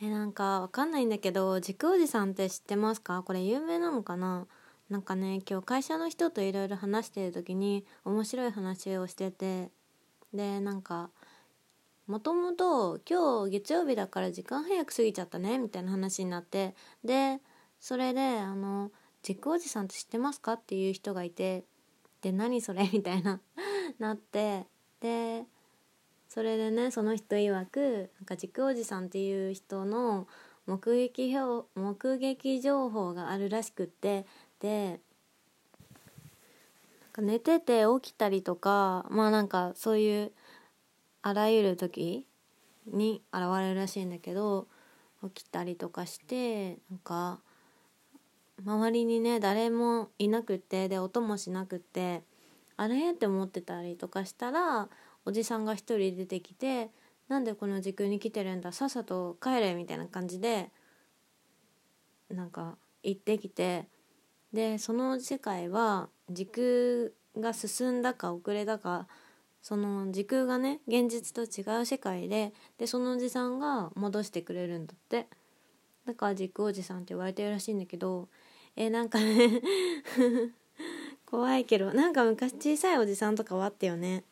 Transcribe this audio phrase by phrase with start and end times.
[0.00, 3.22] えなんかわかんないんだけど軸おじさんって知ってますか？
[3.22, 4.46] これ有名なのかな？
[4.90, 9.70] なんかね今日会社の人といろいろ話してる時に面白い話をしてて
[10.32, 11.10] でなんか
[12.06, 17.40] もともと今日月曜日だから時間早く過ぎちゃったねみたいな話になってで
[17.80, 18.92] それであの
[19.24, 21.64] 「軸おじさんって知ってますか?」っていう人がいて
[22.20, 22.88] で何それ？
[22.92, 23.40] みたいな
[23.98, 24.66] なって
[25.00, 25.46] で
[26.36, 30.28] それでねその人曰くなんか軸おじさんっていう人の
[30.66, 31.34] 目撃
[31.74, 34.26] 目撃情報があるらしくって
[34.60, 35.00] で
[37.16, 40.32] 寝てて起きたりとかまあなんかそういう
[41.22, 42.26] あらゆる時
[42.86, 44.66] に現れるらしいんだけど
[45.24, 47.40] 起きたりとかしてなんか
[48.62, 52.24] 周りにね誰もいなくってで音もしなくって
[52.76, 53.12] あれ？
[53.12, 54.90] って思ってたりとかしたら
[55.26, 56.90] おじさんが一人出てきて
[57.28, 60.70] 「なんでこの時空に来てるんださっさと帰れ」みたいな感じで
[62.30, 63.88] なんか行ってきて
[64.52, 69.06] でその世界は時空が進んだか遅れたか
[69.60, 75.28] その時空がね現実と違う世界ででそのおじさんが戻してくれるんだって。
[76.06, 78.28] だから時空おじさんって言われてるらしいんだけど
[78.76, 79.60] えなんかね
[81.26, 84.24] 怖いけどなんか昔小さいおじさんとかはあったよね。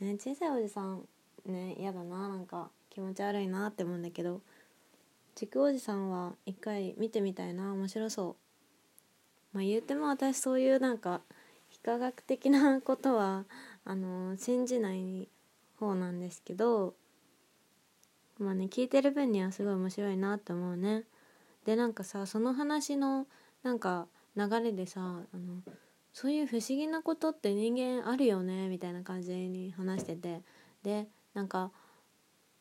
[0.00, 1.04] ね小さいおじさん
[1.46, 4.40] ね嫌だななんか気持ち悪いなって思うんだけど
[5.34, 8.36] 軸おじさんは一回見てみたいな面白そう。
[9.52, 11.20] まあ言っても私そういうなんか
[11.68, 13.44] 非科学的なことは
[13.84, 15.28] あの信じない
[15.78, 16.94] 方なんですけど
[18.38, 21.04] まあね聞いてる分にはすごい面白いなって思うね。
[21.64, 23.26] でなんかさその話の
[23.62, 25.62] なんか流れでさあの
[26.12, 28.68] そういう不思議なことって人間あるよね？
[28.68, 30.42] みたいな感じに話してて。
[30.82, 31.72] でなんか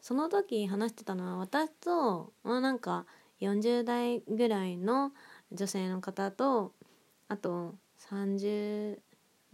[0.00, 3.06] その時話してたのは私と、まあ、なんか
[3.40, 5.12] 40代ぐらいの
[5.52, 6.72] 女性の方と
[7.28, 7.74] あと
[8.10, 8.98] 30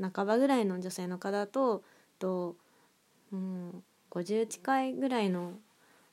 [0.00, 1.82] 半ばぐらいの女性の方と
[2.18, 2.56] と、
[3.32, 5.52] うん、50近いぐらいの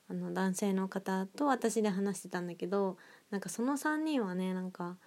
[0.09, 2.97] あの男性の方と私で話してたんだけど
[3.31, 4.97] なんかその3人はねなんか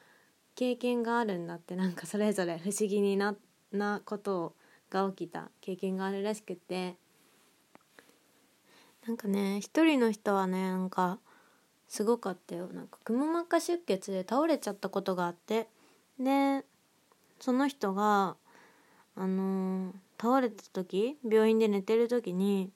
[0.57, 3.37] 経験があるんだってなんかそれぞれ不思議にな
[3.73, 4.55] なこと
[4.91, 6.97] が起きた経験があるらしくて。
[9.07, 11.21] なんかね一人の人はねなんか
[11.87, 12.67] すごかったよ。
[12.73, 15.69] なんかくも膜下出血で倒れちゃったことがあって。
[16.19, 16.65] で
[17.39, 18.37] その人が
[19.15, 22.73] あのー、倒れた時病院で寝てる時に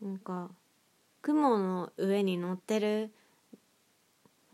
[0.00, 0.50] なんか
[1.20, 3.12] 雲の上に乗ってる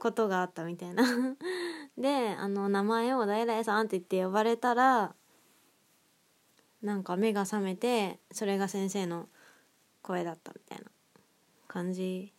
[0.01, 1.05] ことがあったみたいな。
[1.97, 5.15] であの名前を「誰々さん」って言って呼ばれたら
[6.83, 9.29] なんか目が覚めてそれが先生の
[10.03, 10.85] 声だったみたいな
[11.69, 12.33] 感じ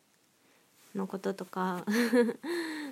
[0.93, 1.85] のこととか。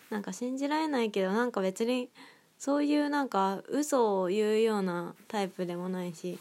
[0.10, 2.10] なんか信じられないけどなんか別に
[2.58, 6.40] そういうなんか嘘を言うようなタイプでもないし。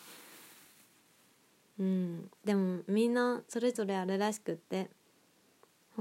[1.78, 2.30] うん。
[2.44, 4.90] でもみんなそれぞれあるらしくって。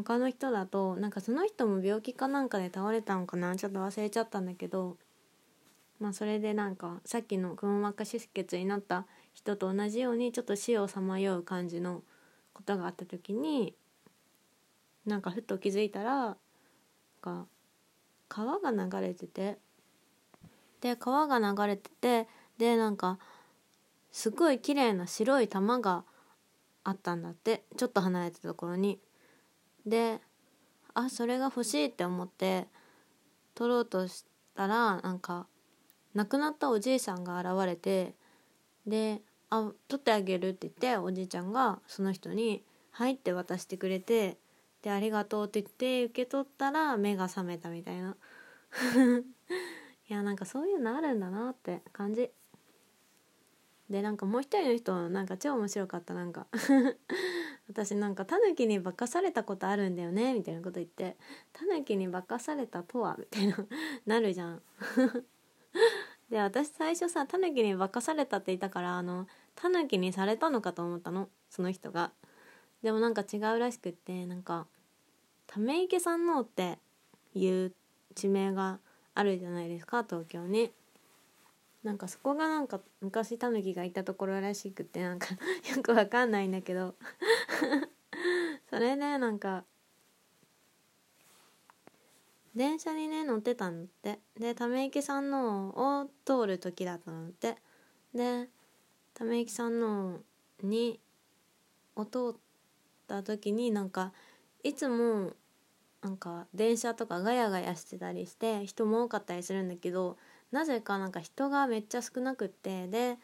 [0.03, 3.55] 他の人だとなんかその人も病気かなんかで倒れたのかな？
[3.55, 4.95] ちょっと忘れちゃったんだけど
[5.99, 12.03] まあそれでなんかさっきのくも膜下出血になった人と同じようにちょっと死をさまよう感じの
[12.53, 13.73] ことがあった時に
[15.07, 16.37] なんかふと気づいたら
[17.19, 17.47] か
[18.29, 19.57] 川が流れてて
[20.79, 22.27] で川が流れてて
[22.59, 23.17] でなんか
[24.11, 26.03] すごい綺麗な白い玉が
[26.83, 28.99] あったんだってちょっと離れたところに。
[29.87, 30.19] で
[30.93, 32.67] あそれが欲しいって思って
[33.55, 34.25] 取ろうとし
[34.55, 35.47] たらなんか
[36.13, 38.15] 亡くなったおじいさんが現れて
[38.85, 44.37] で「あ取ってあげる」って言っておじいちゃんがその人に「はい」って渡してくれて
[44.81, 48.15] で「ありがとう」って言って受け取ったら目が覚めたみたいな。
[50.09, 52.31] いやなんかそういうのあるんだなって感じ。
[53.89, 56.47] でなんかもう一人の人なんか超面白かったなんか。
[57.69, 61.17] 私なんかタヌキに化かされたことあるんだよねみたいなこと言って
[61.53, 63.57] タヌキに化かされたとはみたいな
[64.05, 64.61] なるじゃん。
[66.29, 72.11] で私最初さタヌキに化かされたって言ったからあのタヌキにされたのかと思ったのその人が。
[72.83, 74.67] でもなんか違うらしくってなんか
[75.47, 76.77] ため池山王って
[77.33, 77.73] いう
[78.13, 78.79] 地名が
[79.13, 80.71] あるじゃないですか東京に。
[81.83, 85.27] なんかそこがなんか昔タヌキがいたところらしくてなんか
[85.73, 86.95] よくわかんないんだけど。
[88.69, 89.65] それでなんか
[92.55, 94.19] 電車にね乗ってたんだって。
[94.35, 97.57] でため池山王を通る時だったのって。
[98.13, 98.49] で
[99.13, 100.19] ため池山王
[100.63, 100.99] に
[101.95, 102.39] を通っ
[103.07, 104.11] た時になんか
[104.63, 105.33] いつも
[106.01, 110.17] なんか電車とかガヤガヤしてたりして人も多かったりするんだけど
[110.51, 113.17] なぜかなんか人がめっちゃ少なくってで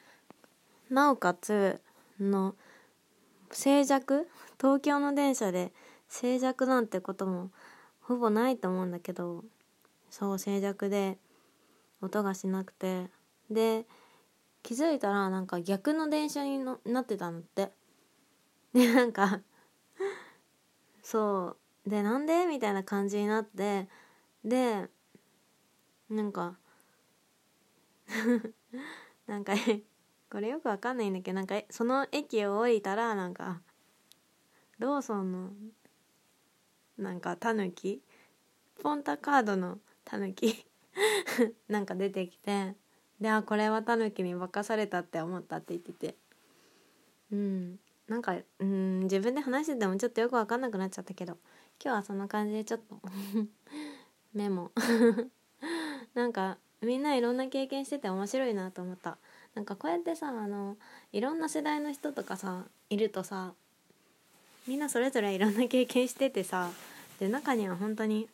[0.89, 1.81] なおかつ
[2.19, 2.55] の
[3.51, 4.25] 静寂？
[4.59, 5.71] 東京の電車で
[6.07, 7.51] 静寂なんてことも
[8.01, 9.43] ほぼないと思うんだけど
[10.09, 11.17] そう静寂で
[12.01, 13.09] 音がしなくて。
[13.49, 13.85] で
[14.63, 17.71] 気づいたらなんか逆の電車にのなってたのって。
[18.73, 19.41] でなんか
[21.03, 21.89] そう。
[21.89, 22.45] でなんで？
[22.45, 23.89] みたいな感じになって。
[24.45, 24.89] で
[26.09, 26.57] なんか
[29.27, 29.53] なんか
[30.33, 33.61] これよくわかんないんだけどなんかその駅を降りたらなんか
[34.79, 35.49] ローソンの？
[36.97, 38.01] なんかタヌキ？
[38.81, 40.65] ポンタカードのタヌキ？
[41.69, 42.73] なんか出てきて
[43.21, 46.15] であこれはタヌキに化かされたって思ったって言ってて。
[47.31, 47.79] うん。
[48.07, 51.37] なんかうん自分で話しててもちょっとよく分かんなくなっちゃったけど
[51.79, 52.99] 今日はそんな感じでちょっと
[54.33, 54.71] メモ。
[56.15, 59.19] なんかみんないろんな経験してて面白いなと思った。
[59.55, 60.77] なんかこうやってさあの
[61.11, 63.53] いろんな世代の人とかさいるとさ
[64.67, 66.69] みんなそれぞれいろんな経験しててさ
[67.19, 68.27] で中には本当に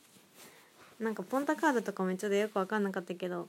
[1.00, 3.48] なんかポンタカードとかもちょっとよく分かんなかったけど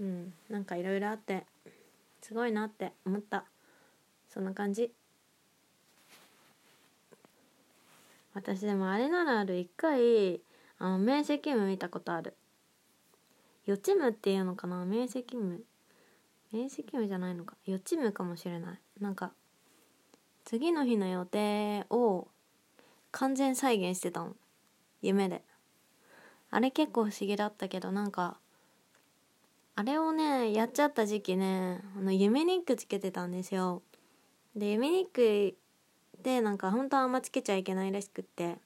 [0.00, 1.44] うんなんかいろいろあって
[2.22, 3.44] すごいなって思った。
[4.32, 4.92] そんな感じ。
[8.32, 9.58] 私でもあれならある。
[9.58, 10.40] 一回
[10.78, 12.34] あの面積夢見たことある。
[13.66, 15.58] 予知夢っていうのかな面積夢。
[16.52, 17.56] 面積夢じゃないのか。
[17.64, 18.80] 予知夢かもしれない。
[19.00, 19.32] なんか
[20.44, 22.28] 次の日の予定を
[23.10, 24.36] 完全再現してたの。
[25.00, 25.42] 夢で。
[26.50, 28.36] あれ結構不思議だったけどなんか
[29.74, 33.82] あれをねやっちゃった時期ねあの夢ニックつけてたんですよ。
[34.54, 35.56] で夢ニック
[36.22, 38.58] でなんか本当はあんまつけちゃいけないらしくって。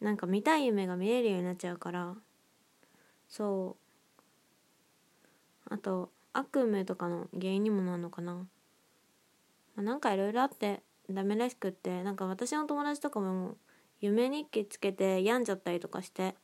[0.00, 2.14] なんか見たい夢が見れるようになっちゃうから。
[3.28, 3.77] そう。
[5.68, 8.44] あと悪夢とかの原因にもなるのかな、ま
[9.78, 13.56] あ、なんかいろいろあってダメらしくってなんか私の友達とかも
[14.00, 16.34] 夢日記つけて病んじゃったりとかして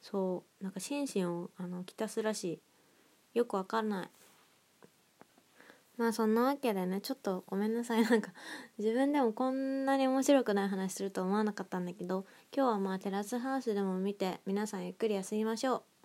[0.00, 2.60] そうなんか心身をあのきたすらしい。
[3.38, 4.08] よくわかんない。
[5.96, 8.02] まあそんなわけでねちょっとごめんなさい。
[8.08, 8.32] なんか
[8.78, 12.24] 自分でもこんなに面白くない話すると思わなかったんだけど
[12.54, 15.95] 今日はまあテラスハウスでも見て皆さんゆっくり休みましょう。